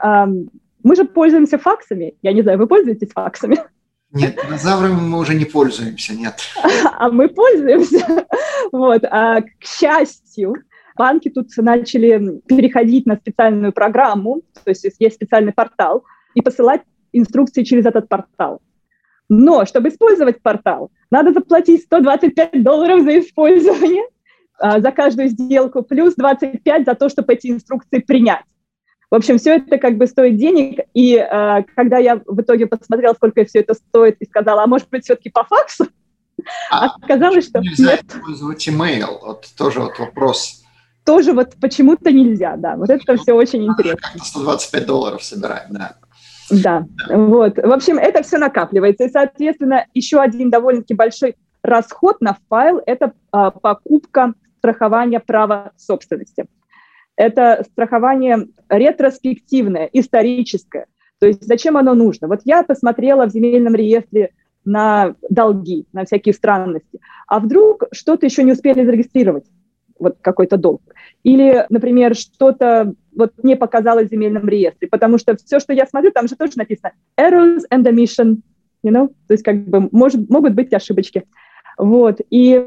[0.82, 2.14] Мы же пользуемся факсами.
[2.22, 3.58] Я не знаю, вы пользуетесь факсами?
[4.14, 6.34] Нет, динозаврами мы уже не пользуемся, нет.
[6.98, 8.26] А мы пользуемся.
[8.70, 9.04] Вот.
[9.04, 10.54] А, к счастью,
[10.96, 17.64] банки тут начали переходить на специальную программу, то есть есть специальный портал, и посылать инструкции
[17.64, 18.60] через этот портал.
[19.28, 24.04] Но чтобы использовать портал, надо заплатить 125 долларов за использование,
[24.58, 28.44] а, за каждую сделку, плюс 25 за то, чтобы эти инструкции принять.
[29.10, 33.14] В общем, все это как бы стоит денег, и э, когда я в итоге посмотрела,
[33.14, 35.86] сколько все это стоит, и сказала, а может быть, все-таки по факсу,
[36.70, 38.04] а, оказалось, что нельзя нет.
[38.06, 40.64] использовать email, вот тоже вот вопрос.
[41.04, 44.24] Тоже вот почему-то нельзя, да, вот это все очень интересно.
[44.24, 45.96] 125 долларов собирать, да.
[46.50, 47.56] Да, вот.
[47.56, 49.04] В общем, это все накапливается.
[49.04, 56.46] И, соответственно, еще один довольно-таки большой расход на файл– это а, покупка страхования права собственности.
[57.16, 60.86] Это страхование ретроспективное, историческое.
[61.20, 62.28] То есть зачем оно нужно?
[62.28, 64.30] Вот я посмотрела в земельном реестре
[64.64, 67.00] на долги, на всякие странности.
[67.26, 69.44] А вдруг что-то еще не успели зарегистрировать?
[69.98, 70.82] Вот какой-то долг.
[71.22, 76.10] Или, например, что-то вот не показалось в земельном реестре, потому что все, что я смотрю,
[76.10, 78.40] там же тоже написано errors and omission,
[78.84, 79.08] you know?
[79.08, 81.24] то есть как бы может, могут быть ошибочки.
[81.78, 82.20] Вот.
[82.30, 82.64] И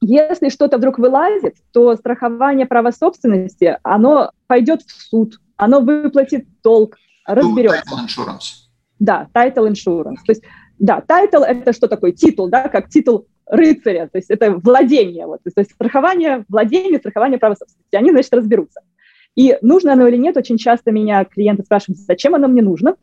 [0.00, 6.96] если что-то вдруг вылазит, то страхование права собственности, оно пойдет в суд, оно выплатит долг,
[7.26, 7.82] разберется.
[7.82, 8.68] Title insurance.
[8.98, 10.16] Да, title insurance.
[10.26, 10.42] То есть
[10.78, 12.12] Да, title– это что такое?
[12.12, 15.26] Титул, да, как титул рыцаря, то есть это владение.
[15.26, 17.96] Вот, то есть страхование, владение, страхование права собственности.
[17.96, 18.80] Они, значит, разберутся.
[19.34, 22.96] И нужно оно или нет, очень часто меня клиенты спрашивают, зачем оно мне нужно.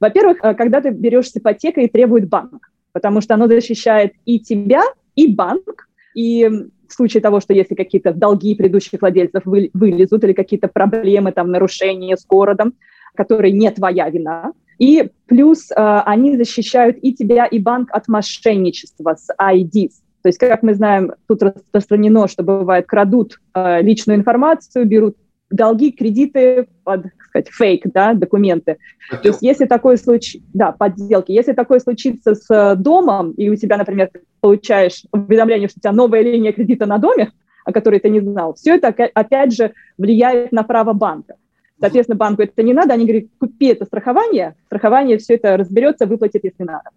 [0.00, 4.82] Во-первых, э, когда ты берешь с ипотекой требует банк, потому что оно защищает и тебя,
[5.14, 6.48] и банк, и
[6.88, 11.50] в случае того, что если какие-то долги предыдущих владельцев вы, вылезут или какие-то проблемы, там,
[11.50, 12.74] нарушения с городом,
[13.14, 19.16] которые не твоя вина, и плюс э, они защищают и тебя, и банк от мошенничества
[19.18, 19.90] с ID.
[20.22, 25.16] То есть, как мы знаем, тут распространено, что бывает, крадут э, личную информацию, берут
[25.50, 28.78] долги, кредиты под, так сказать, фейк, да, документы.
[29.08, 29.22] Подделки.
[29.22, 33.56] То есть если такое случай, да, подделки, если такое случится с э, домом, и у
[33.56, 34.10] тебя, например,
[34.40, 37.32] получаешь уведомление, что у тебя новая линия кредита на доме,
[37.64, 41.34] о которой ты не знал, все это, опять же, влияет на право банка.
[41.78, 46.44] Соответственно, банку это не надо, они говорят, купи это страхование, страхование все это разберется, выплатит,
[46.44, 46.90] если надо.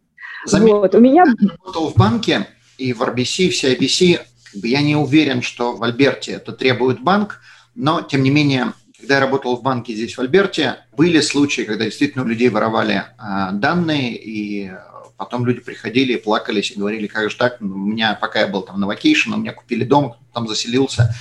[0.46, 1.26] Заметь, вот, у меня...
[1.26, 4.20] Я работал в банке, и в RBC, в CIBC,
[4.54, 7.42] я не уверен, что в Альберте это требует банк,
[7.76, 11.86] но, тем не менее, когда я работал в банке здесь, в Альберте, были случаи, когда
[11.86, 14.72] действительно у людей воровали а, данные, и
[15.20, 18.64] потом люди приходили и плакались и говорили, как же так, у меня, пока я был
[18.64, 21.14] там на вакейшн, у меня купили дом, там заселился,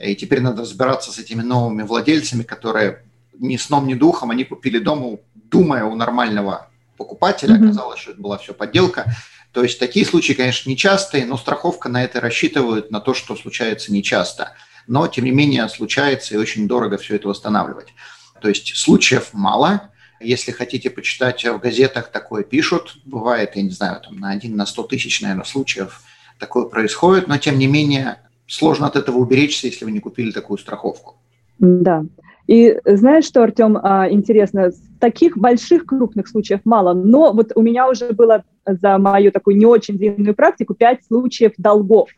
[0.00, 4.78] и теперь надо разбираться с этими новыми владельцами, которые ни сном, ни духом, они купили
[4.78, 7.64] дом, думая у нормального покупателя, mm-hmm.
[7.64, 9.12] оказалось, что это была все подделка.
[9.52, 13.92] То есть такие случаи, конечно, нечастые, но страховка на это рассчитывает, на то, что случается
[13.92, 14.52] нечасто
[14.88, 17.94] но тем не менее случается и очень дорого все это восстанавливать.
[18.40, 19.90] То есть случаев мало.
[20.20, 22.98] Если хотите почитать в газетах, такое пишут.
[23.04, 26.02] Бывает, я не знаю, там на один на сто тысяч, наверное, случаев
[26.38, 30.58] такое происходит, но тем не менее сложно от этого уберечься, если вы не купили такую
[30.58, 31.16] страховку.
[31.58, 32.04] Да.
[32.46, 37.88] И знаешь что, Артем, а, интересно, таких больших крупных случаев мало, но вот у меня
[37.88, 42.08] уже было за мою такую не очень длинную практику пять случаев долгов.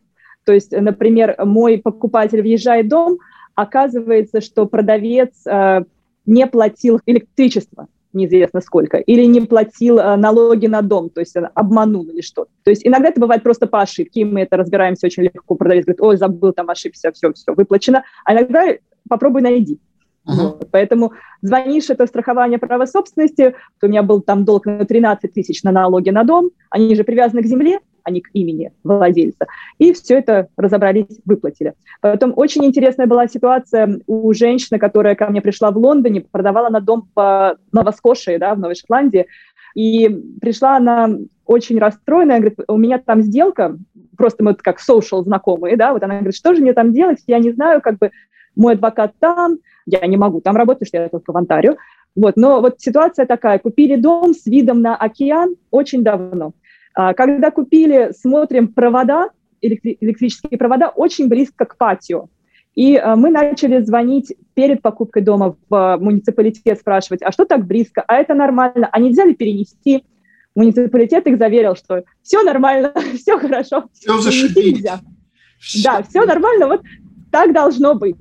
[0.45, 3.19] То есть, например, мой покупатель въезжает в дом,
[3.57, 5.83] оказывается, что продавец э,
[6.27, 12.05] не платил электричество, неизвестно сколько, или не платил э, налоги на дом, то есть обманул
[12.05, 12.51] или что-то.
[12.65, 15.55] То есть иногда это бывает просто по ошибке, и мы это разбираемся очень легко.
[15.55, 18.05] Продавец говорит, ой, забыл, там ошибся, все, все, выплачено.
[18.25, 18.65] А иногда
[19.09, 19.79] попробуй найди.
[20.27, 20.35] Uh-huh.
[20.35, 20.69] Вот.
[20.71, 25.73] Поэтому звонишь, это страхование права собственности, у меня был там долг на 13 тысяч на
[25.73, 29.47] налоги на дом, они же привязаны к земле, а не к имени владельца.
[29.79, 31.75] И все это разобрались, выплатили.
[32.01, 36.81] Потом очень интересная была ситуация у женщины, которая ко мне пришла в Лондоне, продавала на
[36.81, 39.27] дом в Новоскошии, да, в Новой Шотландии,
[39.75, 40.09] и
[40.41, 41.11] пришла она
[41.45, 43.77] очень расстроенная, говорит, у меня там сделка,
[44.17, 47.39] просто мы как social знакомые, да, вот она говорит, что же мне там делать, я
[47.39, 48.11] не знаю, как бы
[48.57, 51.77] мой адвокат там, я не могу там работать, что я только в Онтарио.
[52.17, 56.53] Вот, но вот ситуация такая, купили дом с видом на океан очень давно.
[57.01, 59.31] А, когда купили, смотрим провода,
[59.63, 62.29] электрические провода, очень близко к патио.
[62.75, 67.67] И а, мы начали звонить перед покупкой дома в а, муниципалитет, спрашивать, а что так
[67.67, 70.05] близко, а это нормально, а нельзя ли перенести?
[70.55, 73.85] Муниципалитет их заверил, что все нормально, все хорошо.
[73.95, 74.83] Все зашибись.
[75.83, 76.83] Да, все нормально, вот
[77.33, 78.17] так должно быть.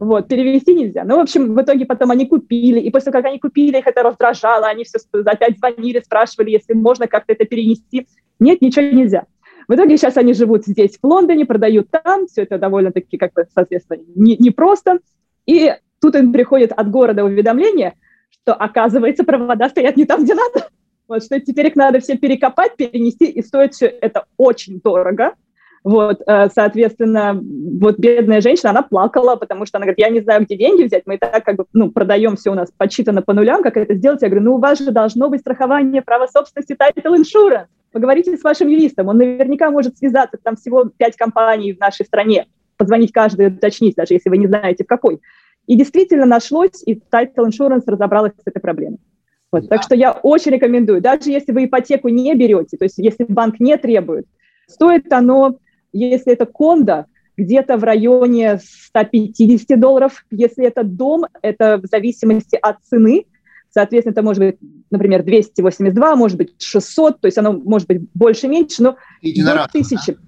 [0.00, 1.04] Вот, перевести нельзя.
[1.04, 3.86] Ну, в общем, в итоге потом они купили, и после того, как они купили, их
[3.86, 8.06] это раздражало, они все опять звонили, спрашивали, если можно как-то это перенести.
[8.38, 9.26] Нет, ничего нельзя.
[9.66, 13.46] В итоге сейчас они живут здесь, в Лондоне, продают там, все это довольно-таки, как бы,
[13.52, 14.92] соответственно, непросто.
[14.92, 14.98] Не
[15.48, 17.94] и тут им приходит от города уведомление,
[18.30, 20.68] что, оказывается, провода стоят не там, где надо.
[21.08, 25.34] Вот, что теперь их надо все перекопать, перенести, и стоит все это очень дорого.
[25.84, 27.40] Вот, э, соответственно,
[27.80, 31.04] вот бедная женщина, она плакала, потому что она говорит, я не знаю, где деньги взять,
[31.06, 33.94] мы и так как бы, ну, продаем все у нас подсчитано по нулям, как это
[33.94, 34.22] сделать?
[34.22, 37.66] Я говорю, ну, у вас же должно быть страхование права собственности title insurance.
[37.92, 42.46] Поговорите с вашим юристом, он наверняка может связаться, там всего пять компаний в нашей стране,
[42.76, 45.20] позвонить каждой, уточнить, даже если вы не знаете, в какой.
[45.66, 48.98] И действительно нашлось, и Title Insurance разобралась с этой проблемой.
[49.50, 49.76] Вот, да.
[49.76, 53.60] Так что я очень рекомендую, даже если вы ипотеку не берете, то есть если банк
[53.60, 54.26] не требует,
[54.66, 55.58] стоит оно
[55.92, 60.24] если это кондо, где-то в районе 150 долларов.
[60.30, 63.26] Если это дом, это в зависимости от цены.
[63.70, 64.56] Соответственно, это может быть,
[64.90, 70.18] например, 282, может быть 600, то есть оно может быть больше-меньше, но до тысячи.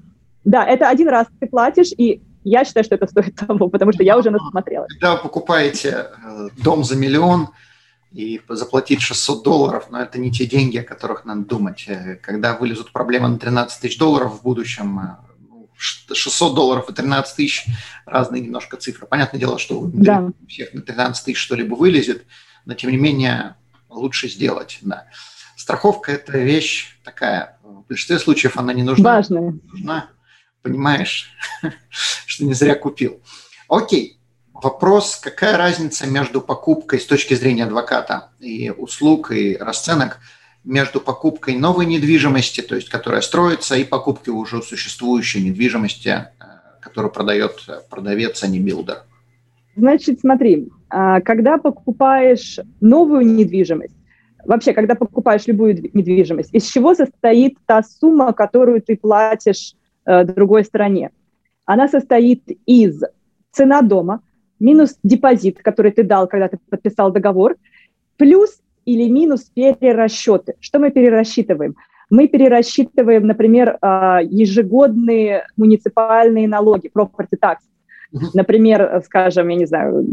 [0.45, 0.65] Да?
[0.65, 4.05] да, это один раз ты платишь, и я считаю, что это стоит того, потому что
[4.05, 4.87] я уже насмотрела.
[4.89, 7.49] Когда вы покупаете э, дом за миллион,
[8.13, 11.85] и заплатить 600 долларов, но это не те деньги, о которых надо думать.
[11.87, 15.30] Э, когда вылезут проблемы на 13 тысяч долларов в будущем, э,
[15.81, 17.67] 600 долларов и 13 тысяч,
[18.05, 19.07] разные немножко цифры.
[19.07, 20.31] Понятное дело, что да.
[20.41, 22.25] у всех на 13 тысяч что-либо вылезет,
[22.67, 23.57] но тем не менее
[23.89, 25.07] лучше сделать, да.
[25.57, 29.17] страховка– это вещь такая, в большинстве случаев она не нужна.
[29.17, 29.59] Важная.
[29.65, 30.11] Нужна,
[30.63, 31.33] понимаешь,
[32.27, 33.23] что не зря купил.
[33.69, 34.21] Окей,
[34.53, 40.19] вопрос, какая разница между покупкой с точки зрения адвоката и услуг, и расценок,
[40.65, 46.25] между покупкой новой недвижимости, то есть которая строится, и покупкой уже существующей недвижимости, э,
[46.81, 49.03] которую продает продавец, а не builder?
[49.77, 53.95] Значит, смотри, а, когда покупаешь новую недвижимость,
[54.45, 60.65] вообще, когда покупаешь любую недвижимость, из чего состоит та сумма, которую ты платишь э, другой
[60.65, 61.11] стороне?
[61.65, 63.03] Она состоит из
[63.53, 64.23] цена дома
[64.59, 67.57] минус депозит, который ты дал, когда ты подписал договор,
[68.17, 70.55] плюс или минус перерасчеты.
[70.61, 71.77] Что мы перерасчитываем?
[72.11, 77.59] Мы перерасчитываем, например, а, ежегодные муниципальные налоги, property tax.
[78.35, 80.05] Например, скажем, я не знаю,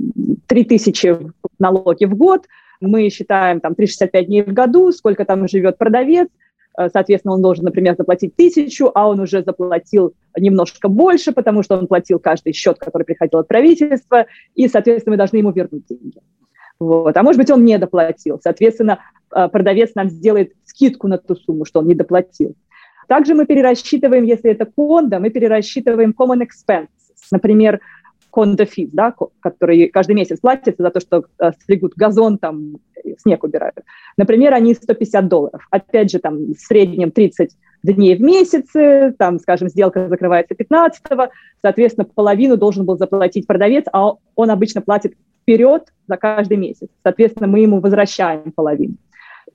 [0.46, 1.18] 3000
[1.58, 2.46] налоги в год,
[2.80, 6.28] мы считаем там 365 дней в году, сколько там живет продавец,
[6.78, 11.76] э, соответственно, он должен, например, заплатить тысячу, а он уже заплатил немножко больше, потому что
[11.76, 16.20] он платил каждый счет, который приходил от правительства, и, соответственно, мы должны ему вернуть деньги.
[16.80, 17.16] Вот.
[17.18, 18.40] А может быть, он не доплатил.
[18.44, 19.00] Соответственно,
[19.34, 22.56] э, продавец нам сделает скидку на ту сумму, что он не доплатил.
[23.08, 26.88] Также мы перерасчитываем, если это кондо, мы перерасчитываем common expense.
[27.32, 27.80] Например,
[28.30, 32.78] кондо физ, да, который каждый месяц платится за то, что э, стригут газон, там,
[33.18, 33.78] снег убирают.
[34.18, 35.68] Например, они 150 долларов.
[35.72, 37.52] Опять же, там, в среднем 30
[37.84, 38.68] дней в месяц,
[39.18, 41.30] там, скажем, сделка закрывается 15-го,
[41.62, 45.14] соответственно, половину должен был заплатить продавец, а он обычно платит
[45.48, 46.90] вперед за каждый месяц.
[47.04, 48.96] Соответственно, мы ему возвращаем половину.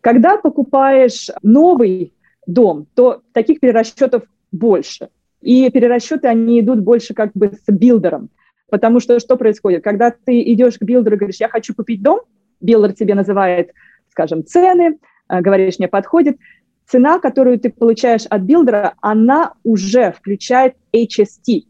[0.01, 2.15] Когда покупаешь новый
[2.47, 5.11] дом, то таких перерасчетов больше.
[5.43, 8.31] И перерасчеты, они идут больше как бы с builder ом.
[8.71, 9.85] Потому что что происходит?
[9.85, 12.21] Когда ты идешь к builder у и говоришь, я хочу купить дом,
[12.61, 13.73] builder тебе называет,
[14.11, 16.39] скажем, цены, э, говоришь, мне подходит,
[16.87, 21.65] цена, которую ты получаешь от builder а, она уже включает HST.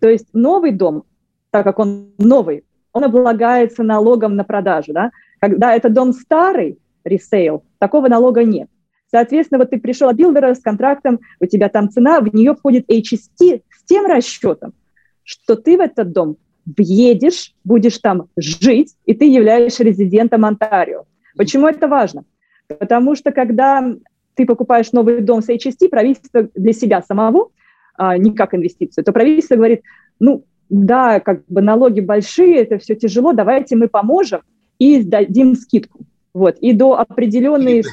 [0.00, 1.04] То есть новый дом,
[1.50, 4.92] так как он новый, он облагается налогом на продажу.
[4.92, 5.10] Да?
[5.40, 8.68] Когда это дом старый, resale, такого налога нет.
[9.10, 12.90] Соответственно, вот ты пришел от билдера с контрактом, у тебя там цена, в нее входит
[12.90, 14.74] HST с тем расчетом,
[15.22, 16.36] что ты в этот дом
[16.76, 21.04] въедешь, будешь там жить, и ты являешься резидентом Онтарио.
[21.36, 22.24] Почему это важно?
[22.66, 23.94] Потому что когда
[24.34, 27.50] ты покупаешь новый дом с HST, правительство для себя самого,
[27.96, 29.82] а, не как инвестицию, то правительство говорит,
[30.20, 34.40] ну, да, как бы налоги большие, это все тяжело, давайте мы поможем
[34.78, 36.00] и дадим скидку.
[36.34, 36.58] Вот.
[36.58, 37.84] И до определенной,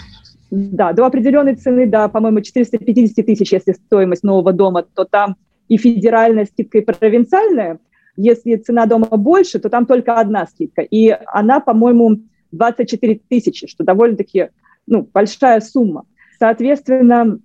[0.52, 5.78] да, до определенной цены, да, по-моему, 450 тысяч, если стоимость нового дома, то там и
[5.78, 7.80] федеральная скидка, и провинциальная.
[8.18, 10.82] Если цена дома больше, то там только одна скидка.
[10.82, 12.20] И она, по-моему,
[12.52, 14.50] 24 тысячи, что довольно-таки
[14.88, 16.06] ну, большая сумма.
[16.40, 17.40] Соответственно,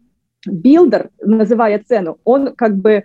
[0.46, 3.04] builder, называя цену, он как бы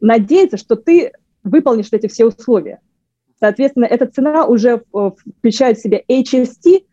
[0.00, 1.12] надеется, что ты
[1.44, 2.80] выполнишь эти все условия.
[3.38, 6.84] Соответственно, эта цена уже э, включает в себя HST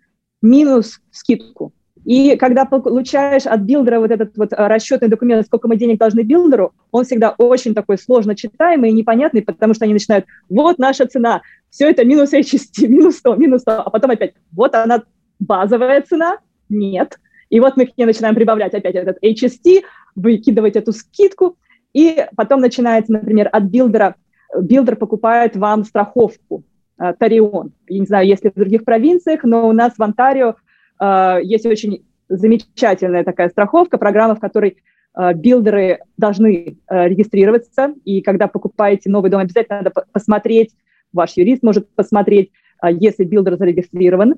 [0.42, 1.74] минус скидку.
[2.04, 6.00] И когда получаешь от builder а вот этот вот э, расчетный документ, сколько мы денег
[6.00, 10.26] должны builder у, он всегда очень такой сложно читаемый и непонятный, потому что они начинают,
[10.50, 14.74] вот наша цена, все это минус HST, минус 100, минус 100, а потом опять, вот
[14.76, 15.04] она
[15.40, 16.40] базовая цена,
[16.70, 17.20] нет.
[17.50, 19.84] И вот мы к ней начинаем прибавлять опять этот HST,
[20.16, 21.58] выкидывать эту скидку,
[21.94, 24.16] и потом начинается, например, от builder
[24.60, 26.64] а builder покупает вам страховку
[27.00, 27.74] э, Tarion.
[27.88, 30.56] Я не знаю, есть ли в других провинциях, но у нас в Онтарио
[31.00, 34.78] э, есть очень замечательная такая страховка, программа, в которой
[35.16, 40.76] э, builder ы должны регистрироваться, и когда покупаете новый дом, обязательно надо посмотреть,
[41.14, 42.52] ваш юрист может посмотреть,
[42.84, 44.36] если builder зарегистрирован,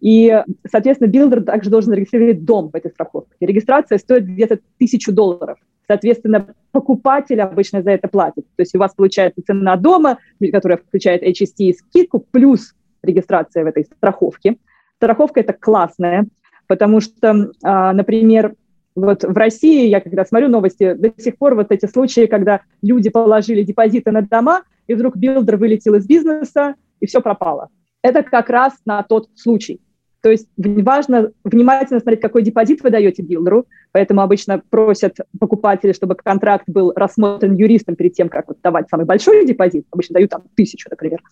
[0.00, 3.34] и, соответственно, builder также должен зарегистрировать дом в этой страховке.
[3.40, 5.58] Регистрация стоит где-то тысячу долларов.
[5.86, 8.44] Соответственно, покупатель обычно за это платит.
[8.56, 10.18] То есть у вас получается цена дома,
[10.52, 14.56] которая включает HST и скидку, плюс регистрация в этой страховке.
[14.96, 16.26] Страховка это классная,
[16.66, 18.54] потому что, а, например,
[18.94, 23.10] вот в России, я когда смотрю новости, до сих пор вот эти случаи, когда люди
[23.10, 27.68] положили депозиты на дома, и вдруг builder вылетел из бизнеса, и все пропало.
[28.02, 29.80] Это как раз на тот случай.
[30.22, 35.92] То есть важно внимательно смотреть, какой депозит вы даете builder у, поэтому обычно просят покупатели,
[35.92, 40.30] чтобы контракт был рассмотрен юристом перед тем, как вот давать самый большой депозит, обычно дают
[40.30, 41.22] там тысячу, например.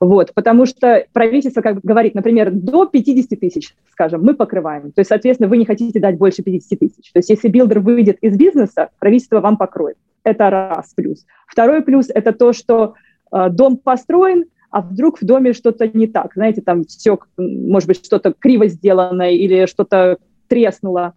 [0.00, 4.92] Вот, потому что правительство как говорит, например, до 50 тысяч, скажем, мы покрываем.
[4.92, 7.12] То есть, соответственно, вы не хотите дать больше 50 тысяч.
[7.12, 9.96] То есть, если builder выйдет из бизнеса, правительство вам покроет.
[10.22, 11.26] Это раз плюс.
[11.46, 12.94] Второй плюс– это то, что
[13.32, 14.44] э, дом построен–
[14.78, 19.34] а вдруг в доме что-то не так, знаете, там все, может быть, что-то криво сделано
[19.34, 21.14] или что-то треснуло,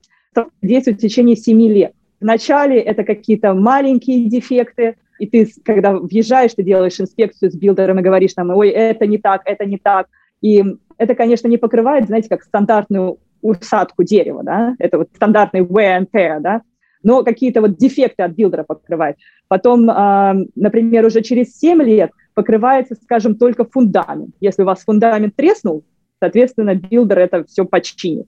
[0.63, 1.93] действует в течение 7 лет.
[2.19, 7.99] Вначале это какие-то маленькие дефекты, и ты, когда въезжаешь, ты делаешь инспекцию с builder ом
[7.99, 10.07] и говоришь там, ой, это не так, это не так.
[10.41, 10.63] И
[10.97, 16.07] это, конечно, не покрывает, знаете, как стандартную усадку дерева, да, это вот стандартный wear and
[16.11, 16.63] tear, да,
[17.03, 19.17] но какие-то вот дефекты от builder а покрывает.
[19.47, 24.35] Потом, э, например, уже через 7 лет покрывается, скажем, только фундамент.
[24.39, 25.83] Если у вас фундамент треснул,
[26.19, 28.27] соответственно, builder это все починит.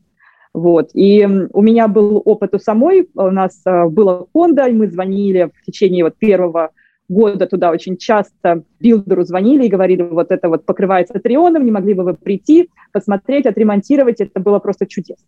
[0.54, 0.91] Вот.
[0.93, 5.66] И у меня был опыт у самой, у нас э, было condo, мы звонили в
[5.66, 6.72] течение вот первого
[7.10, 11.65] года туда очень часто builder у звонили и говорили, вот это вот покрывается Tarion ом,
[11.66, 15.26] не могли бы вы прийти, посмотреть, отремонтировать, это было просто чудесно.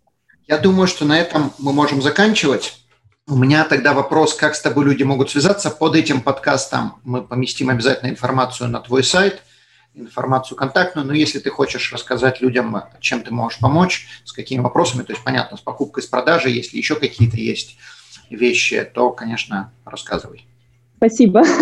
[0.48, 2.85] Я думаю, что на этом мы можем заканчивать.
[3.28, 5.72] У меня тогда вопрос, как с тобой люди могут связаться.
[5.72, 9.42] Под этим подкастом мы поместим обязательно информацию на твой сайт,
[9.96, 11.08] информацию контактную.
[11.08, 15.24] Но если ты хочешь рассказать людям, чем ты можешь помочь, с какими вопросами, то есть,
[15.24, 17.78] понятно, с покупкой, с продажей, если еще какие-то есть
[18.30, 20.46] вещи, то, конечно, рассказывай.
[20.98, 21.44] Спасибо.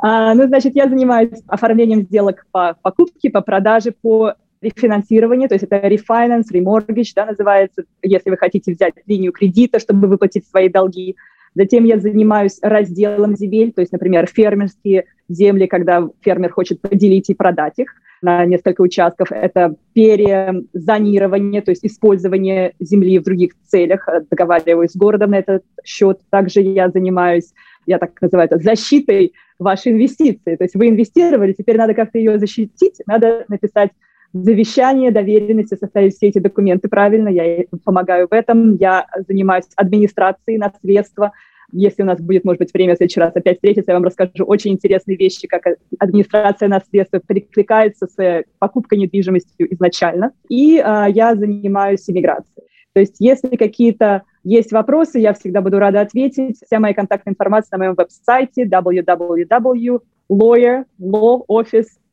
[0.00, 4.34] А, ну, значит, я занимаюсь оформлением сделок по покупке, по продаже, по
[4.64, 10.08] рефинансированию, то есть это refinance, remortgage, да, называется, если вы хотите взять линию кредита, чтобы
[10.08, 11.16] выплатить свои долги.
[11.54, 17.34] Затем я занимаюсь разделом земель, то есть, например, фермерские земли, когда фермер хочет поделить и
[17.34, 19.30] продать их на несколько участков.
[19.30, 24.08] Это перезонирование, то есть использование земли в других целях.
[24.30, 26.18] Договариваюсь с городом на этот счет.
[26.30, 27.52] Также я занимаюсь
[27.86, 30.56] я так называю это, защитой вашей инвестиции.
[30.56, 33.90] То есть вы инвестировали, теперь надо как-то ее защитить, надо написать
[34.34, 37.28] завещание, доверенности, составить все эти документы правильно.
[37.28, 38.74] Я помогаю в этом.
[38.76, 41.32] Я занимаюсь администрацией наследства.
[41.72, 44.44] Если у нас будет, может быть, время в следующий раз опять встретиться, я вам расскажу
[44.44, 45.62] очень интересные вещи, как
[45.98, 50.32] администрация наследства перекликается с покупкой недвижимости изначально.
[50.48, 52.66] И э, я занимаюсь иммиграцией.
[52.92, 56.58] То есть если какие-то есть вопросы, я всегда буду рада ответить.
[56.64, 58.66] Вся моя контактная информация на моем веб-сайте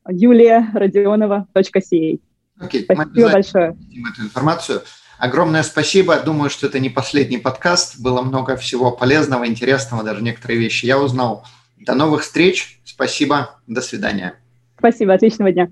[0.06, 2.20] www.lawyerlawoffice.juliarodionova.ca.
[2.60, 3.78] Окей, спасибо большое.
[4.14, 4.82] эту информацию.
[5.18, 6.20] Огромное спасибо.
[6.20, 8.00] Думаю, что это не последний подкаст.
[8.00, 11.46] Было много всего полезного, интересного, даже некоторые вещи я узнал.
[11.78, 12.80] До новых встреч.
[12.84, 13.60] Спасибо.
[13.68, 14.36] До свидания.
[14.78, 15.14] Спасибо.
[15.14, 15.72] Отличного дня.